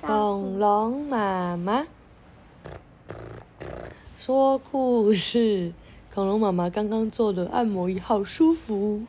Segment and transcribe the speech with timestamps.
[0.00, 1.86] 恐龙妈妈
[4.18, 5.74] 说故事。
[6.14, 9.02] 恐龙妈妈刚刚做了按摩椅，好舒服。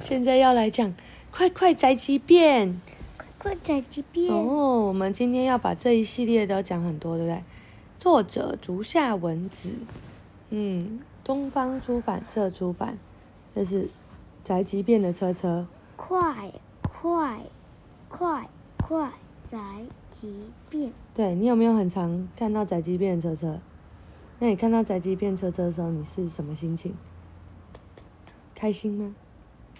[0.00, 0.94] 现在要来讲
[1.30, 2.80] 快快宅急便
[3.18, 4.86] 快快宅急便，哦。
[4.88, 7.42] 我们今天要把这一系列都讲很多，对不对？
[7.98, 9.68] 作者竹下文子，
[10.48, 12.96] 嗯，东方出版社出版。
[13.54, 13.90] 这是
[14.42, 15.66] 宅急便的车车，
[15.96, 16.50] 快
[16.82, 17.40] 快
[18.08, 18.48] 快
[18.78, 19.12] 快
[19.50, 19.58] 宅
[20.10, 23.60] 急便，对你有没有很常看到宅急便的车车？
[24.40, 26.94] 那你看到宅急便车车的时候，你是什么心情？
[28.54, 29.14] 开心吗？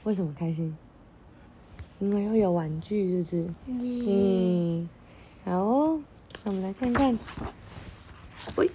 [0.04, 0.76] 为什么开心？
[1.98, 3.54] 因为会有玩具，是不是？
[3.66, 4.88] 嗯，
[5.44, 6.00] 好哦，
[6.44, 7.18] 那我们来看看。
[8.56, 8.70] 喂，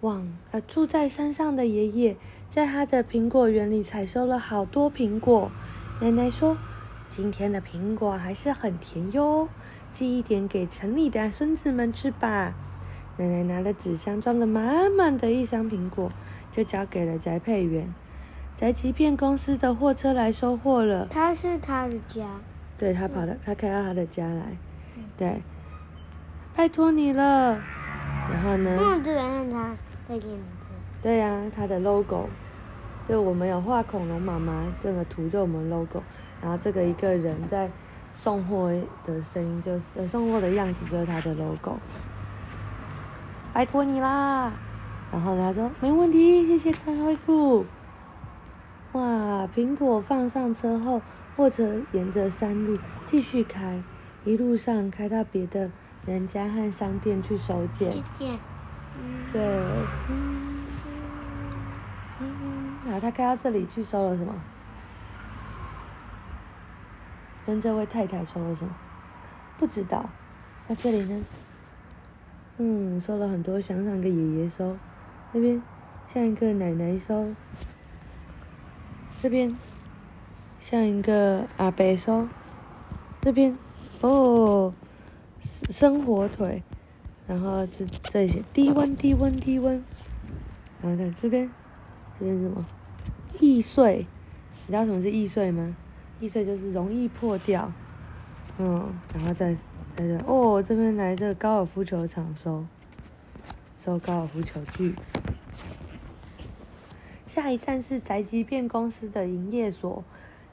[0.00, 2.16] 往呃，住在山上的爷爷，
[2.48, 5.50] 在他的苹果园里采收了好多苹果。
[6.00, 6.56] 奶奶说，
[7.10, 9.48] 今天的苹果还是很甜哟，
[9.92, 12.54] 寄一点给城里的孙子们吃吧。
[13.16, 16.10] 奶奶拿了纸箱，装了满满的一箱苹果，
[16.52, 17.92] 就交给了宅配员。
[18.56, 21.08] 宅急便公司的货车来收货了。
[21.10, 22.26] 他是他的家，
[22.78, 24.56] 对他跑到，他开到他的家来，
[25.18, 25.42] 对，
[26.54, 27.60] 拜托你了。
[28.30, 28.78] 然后呢？
[28.80, 29.74] 嗯，这个让他
[30.08, 30.66] 的影子，
[31.02, 32.28] 对呀、他的 logo，
[33.08, 36.02] 就我们有画恐龙妈妈这个图，就我们 logo。
[36.42, 37.70] 然后这个一个人在
[38.14, 38.72] 送货
[39.06, 41.78] 的声音，就是呃送货的样子，就是他的 logo。
[43.52, 44.52] 拜托你啦！
[45.12, 47.66] 然后他说没问题，谢谢开会库。
[48.92, 51.02] 哇，苹果放上车后，
[51.36, 53.82] 货车沿着山路继续开，
[54.24, 55.70] 一路上开到别的
[56.06, 57.90] 人家和商店去收件。
[57.90, 58.38] 姐姐，
[58.98, 59.42] 嗯，对，
[60.08, 60.64] 嗯，
[62.20, 64.32] 嗯，然后他开到这里去收了什么？
[67.50, 68.72] 跟这位太太收了什么？
[69.58, 70.08] 不知道。
[70.68, 71.20] 那这里呢？
[72.58, 74.76] 嗯，收了很多，想想个爷爷收，
[75.32, 75.60] 那边
[76.06, 77.34] 像一个奶奶收，
[79.20, 79.56] 这边
[80.60, 82.28] 像一个阿伯收，
[83.20, 83.58] 这边
[84.00, 84.72] 哦，
[85.70, 86.62] 生火腿。
[87.26, 89.82] 然后这这些低温低温低温，
[90.80, 91.50] 然后在这边，
[92.16, 92.64] 这边什么？
[93.40, 94.06] 易碎，
[94.66, 95.74] 你知道什么是易碎吗？
[96.20, 97.72] 易碎就是容易破掉，
[98.58, 99.54] 嗯，然后再
[99.96, 102.64] 在这哦，这边来这高尔夫球场收，
[103.84, 104.94] 收高尔夫球具。
[107.26, 110.04] 下一站是宅急便公司的营业所，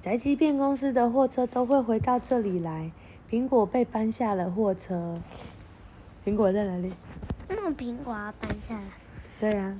[0.01, 2.91] 宅急便公司的货车都会回到这里来。
[3.29, 5.19] 苹果被搬下了货车。
[6.25, 6.93] 苹果在哪里？
[7.49, 8.83] 那苹果要搬下来，
[9.39, 9.75] 对呀、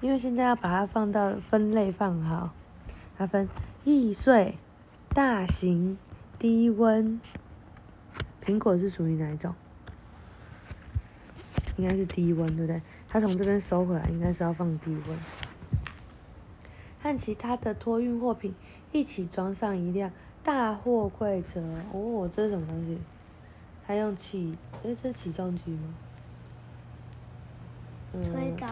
[0.00, 2.50] 因为现在要把它放到分类放好，
[3.18, 3.48] 它分
[3.84, 4.54] 易碎、
[5.14, 5.98] 大型、
[6.38, 7.20] 低温。
[8.44, 9.54] 苹果是属于哪一种？
[11.76, 12.80] 应该是低温，对不对？
[13.08, 15.18] 它从这边收回来，应该是要放低温。
[17.02, 18.54] 和其他的托运货品
[18.92, 20.10] 一起装上一辆
[20.44, 21.60] 大货柜车。
[21.92, 22.98] 哦，这是什么东西？
[23.86, 25.94] 它用起，诶，这是起重机吗？
[28.12, 28.66] 嗯，推高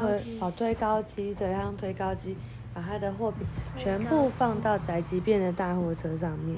[0.47, 2.37] 哦，推高机，对，它用推高机
[2.79, 3.45] 把他的货品
[3.77, 6.57] 全部放到宅急便的大货车上面，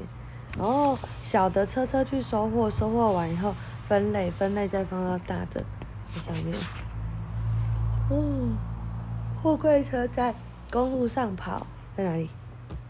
[0.58, 3.54] 然后小的车车去收货，收货完以后
[3.84, 5.64] 分类，分类再放到大的
[6.14, 6.54] 这上面。
[8.10, 8.52] 哦，
[9.42, 10.34] 货柜车在
[10.70, 11.66] 公路上跑，
[11.96, 12.28] 在哪里？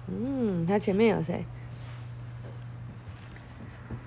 [0.09, 1.45] 嗯，它前面有谁？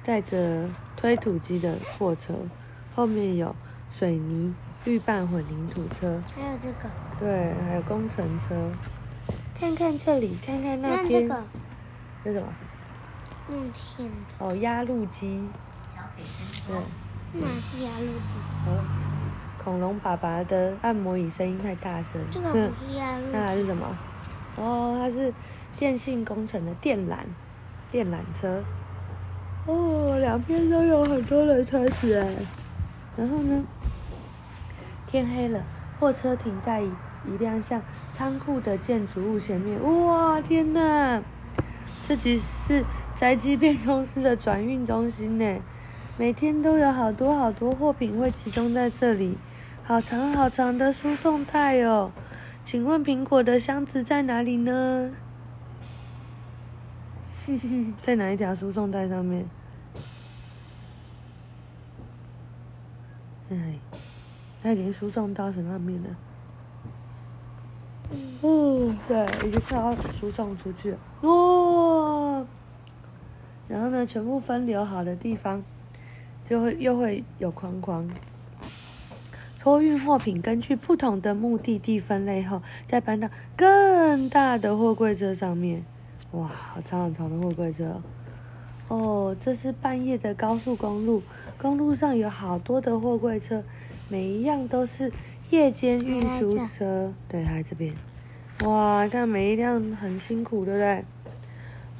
[0.04, 0.68] 载着
[0.98, 2.34] 推土机的货车，
[2.94, 3.56] 后面有
[3.90, 4.54] 水泥、
[4.84, 8.54] 预拌混凝土车，还有这个，对，还有工程车。
[9.64, 11.42] 看看这里，看看那那这边，个
[12.22, 12.48] 这是什么？
[13.50, 15.42] 用线的，哦，压路机。
[16.68, 16.76] 对，
[17.32, 18.34] 那是压路机，
[18.68, 18.84] 哦，
[19.64, 22.22] 恐龙爸爸的按摩椅声音太大声。
[22.30, 23.88] 这个不是压路机， 那还是什么？
[24.58, 25.34] 哦，它是
[25.78, 27.20] 电信工程的电缆，
[27.90, 28.62] 电缆车。
[29.66, 32.28] 哦，两边都有很多人车子哎。
[33.16, 33.64] 然后呢？
[35.08, 35.64] 天黑了，
[36.02, 36.92] 货车停在一
[37.26, 37.82] 一辆像
[38.14, 39.82] 仓库的建筑物前面。
[40.06, 41.22] 哇，天哪！
[42.08, 42.84] 这集是
[43.16, 45.60] 宅急便公司的转运中心呢，
[46.18, 49.38] 每天都有好多好多货品会集中在这里，
[49.84, 52.12] 好长好长的输送带哦。
[52.66, 55.12] 请问苹果的箱子在哪里呢？
[58.06, 59.46] 在哪一条输送带上面？
[63.50, 63.80] 在哪里？
[64.62, 66.10] 它已经输送到什么上面了？
[68.42, 70.98] 哦，对，已经快要输送出去了。
[71.22, 72.46] 哦，
[73.68, 75.64] 然后呢，全部分流好的地方，
[76.46, 78.10] 就会又会有框框。
[79.60, 85.86] 托运货品根据不同的目的地分类后，再搬到更大的货柜车上面。
[86.32, 88.02] 哇，好长好长的货柜车！
[88.90, 91.24] 哦，这是半夜的高速公路，
[91.58, 93.64] 公路上有好多的货柜车，
[94.10, 95.10] 每一样都是
[95.50, 97.14] 夜间运输车。
[97.28, 97.94] 对，还在这边。
[98.66, 101.06] 哇，看每一辆很辛苦，对不对？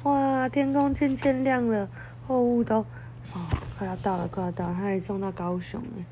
[0.04, 1.88] 哇，天空渐渐亮了，
[2.26, 3.40] 货物都哦，
[3.78, 6.04] 快要到了，快要到，了，它还送到高雄呢。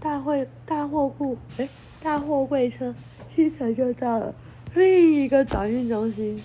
[0.00, 1.68] 大会大货库，哎，
[2.02, 2.94] 大货柜车，
[3.34, 4.34] 现在就到了
[4.74, 6.40] 另一个转运中心。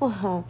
[0.00, 0.42] 哇，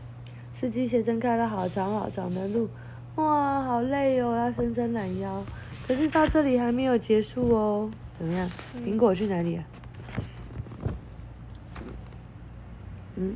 [0.59, 2.69] 司机先生开了好长好长的路，
[3.17, 5.45] 哇，好累哦，要伸伸懒腰。
[5.89, 8.49] 可是到这里还没有结束哦，怎么样？
[8.85, 9.65] 苹果去哪里啊？
[13.17, 13.35] 嗯。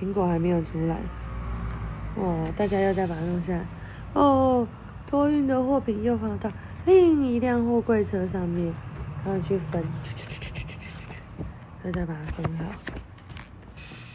[0.00, 0.96] 苹果还没有出来，
[2.16, 2.52] 哦！
[2.56, 3.64] 大家又在把它弄下来。
[4.12, 4.66] 哦，
[5.06, 6.50] 托运的货品又放到
[6.84, 8.74] 另一辆货柜车上面，
[9.24, 9.82] 然后去分，
[11.84, 12.58] 又再把它分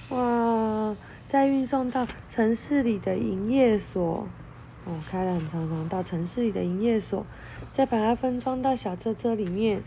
[0.10, 0.18] 好。
[0.18, 0.96] 哇！
[1.26, 4.28] 再运送到城市里的营业所，
[4.86, 7.26] 哦，开了很长长，到城市里的营业所，
[7.80, 9.82] 再把它分装到小车车里面。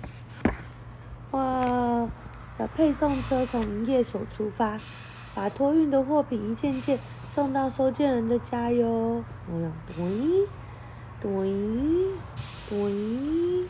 [1.32, 2.08] 哇！
[2.56, 4.78] 的配送车从营业所出发。
[5.34, 6.98] 把托运的货品一件件
[7.34, 9.22] 送到收件人的家哟。
[9.46, 10.46] 我想，对，
[11.20, 11.28] 对，
[12.70, 13.68] 对，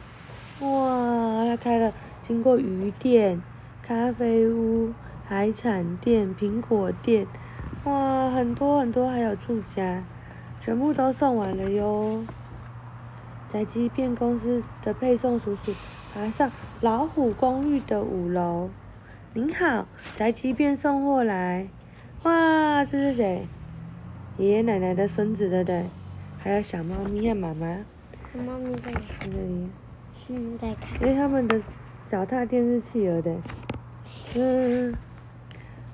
[0.68, 1.44] 哇！
[1.44, 1.92] 他开了，
[2.28, 3.42] 经过鱼店、
[3.82, 4.92] 咖啡屋、
[5.28, 7.26] 海产店、苹果店，
[7.82, 10.04] 哇，很多很多，还有住家，
[10.60, 12.24] 全部都送完了哟。
[13.52, 15.74] 宅急便公司的配送叔叔
[16.14, 16.50] 爬上
[16.80, 18.70] 老虎公寓的五楼。
[19.34, 21.68] 您好，宅急便送货来。
[22.22, 23.46] 哇，这是谁？
[24.38, 25.84] 爷爷奶奶的孙子对不对？
[26.38, 27.84] 还有小猫咪和妈妈。
[28.32, 28.90] 小猫咪在
[29.20, 29.68] 这里。
[30.28, 31.02] 嗯，在看。
[31.02, 31.60] 因为他们的
[32.10, 33.36] 脚踏电视器有的。
[34.34, 34.94] 嗯。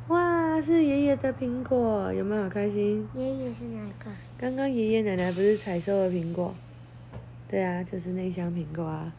[0.07, 3.09] 哇，是爷爷的苹果，有没有好开心？
[3.15, 4.09] 爷爷是哪个？
[4.39, 6.55] 刚刚爷爷奶奶不是采收了苹果？
[7.49, 9.13] 对啊，就是那箱苹果啊。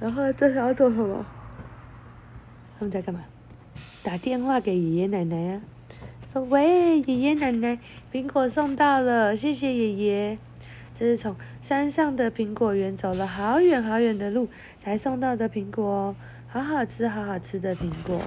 [0.00, 1.24] 然后这是要做什么？
[2.78, 3.20] 他们在干嘛？
[4.02, 5.60] 打电话给爷爷奶奶呀，
[6.32, 7.78] 说：“喂，爷爷奶奶，
[8.12, 10.38] 苹果送到了，谢谢爷爷。
[10.94, 14.48] 这是从山上的苹果园走了好远好远的路
[14.82, 16.16] 才送到的苹果哦，
[16.48, 18.20] 好好吃，好好吃的苹果。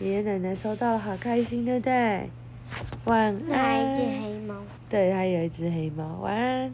[0.00, 2.28] 爷爷奶奶收到了，好开心，对不对？
[3.04, 3.58] 晚安。
[3.58, 4.54] 还有一只黑猫。
[4.88, 6.18] 对，还有一只黑猫。
[6.20, 6.72] 晚安。